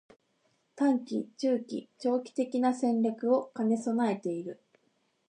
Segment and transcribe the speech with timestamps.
[0.07, 0.15] ③
[0.77, 4.59] 短期、中期、長期的な戦略を兼ね備えている